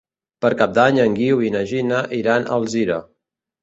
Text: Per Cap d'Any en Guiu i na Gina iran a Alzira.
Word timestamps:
Per 0.45 0.49
Cap 0.61 0.73
d'Any 0.77 0.97
en 1.05 1.19
Guiu 1.21 1.45
i 1.51 1.53
na 1.59 1.63
Gina 1.75 2.03
iran 2.25 2.51
a 2.53 2.61
Alzira. 2.61 3.03